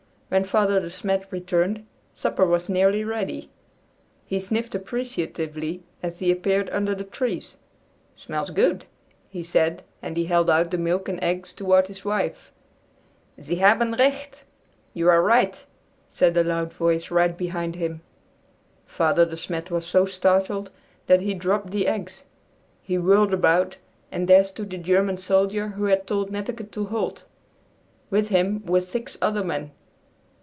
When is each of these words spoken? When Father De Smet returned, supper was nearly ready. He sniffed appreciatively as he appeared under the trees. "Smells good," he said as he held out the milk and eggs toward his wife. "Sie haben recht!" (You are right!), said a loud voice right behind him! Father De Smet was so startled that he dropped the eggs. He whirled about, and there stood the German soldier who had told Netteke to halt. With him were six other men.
When 0.31 0.45
Father 0.45 0.79
De 0.79 0.89
Smet 0.89 1.29
returned, 1.29 1.85
supper 2.13 2.45
was 2.45 2.69
nearly 2.69 3.03
ready. 3.03 3.49
He 4.25 4.39
sniffed 4.39 4.73
appreciatively 4.73 5.83
as 6.01 6.19
he 6.19 6.31
appeared 6.31 6.69
under 6.69 6.95
the 6.95 7.03
trees. 7.03 7.57
"Smells 8.15 8.49
good," 8.49 8.85
he 9.27 9.43
said 9.43 9.83
as 10.01 10.15
he 10.15 10.27
held 10.27 10.49
out 10.49 10.71
the 10.71 10.77
milk 10.77 11.09
and 11.09 11.21
eggs 11.21 11.51
toward 11.51 11.87
his 11.87 12.05
wife. 12.05 12.53
"Sie 13.41 13.55
haben 13.55 13.91
recht!" 13.91 14.45
(You 14.93 15.09
are 15.09 15.21
right!), 15.21 15.65
said 16.07 16.37
a 16.37 16.45
loud 16.45 16.71
voice 16.71 17.11
right 17.11 17.37
behind 17.37 17.75
him! 17.75 17.99
Father 18.85 19.25
De 19.25 19.35
Smet 19.35 19.69
was 19.69 19.85
so 19.85 20.05
startled 20.05 20.71
that 21.07 21.19
he 21.19 21.33
dropped 21.33 21.71
the 21.71 21.87
eggs. 21.89 22.23
He 22.81 22.97
whirled 22.97 23.33
about, 23.33 23.75
and 24.13 24.29
there 24.29 24.45
stood 24.45 24.69
the 24.69 24.77
German 24.77 25.17
soldier 25.17 25.67
who 25.75 25.87
had 25.87 26.07
told 26.07 26.31
Netteke 26.31 26.71
to 26.71 26.85
halt. 26.85 27.25
With 28.09 28.29
him 28.29 28.65
were 28.65 28.79
six 28.79 29.17
other 29.21 29.43
men. 29.43 29.71